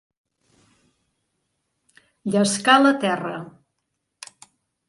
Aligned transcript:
Llescar 2.31 2.79
la 2.87 2.97
terra. 3.07 3.37